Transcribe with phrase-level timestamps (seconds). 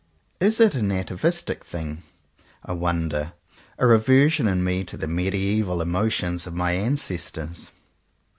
[0.39, 2.01] Is it an atavistic thing,
[2.65, 3.33] I wonder;
[3.77, 7.69] a rever sion in me to the mediaeval emotions of my ancestors?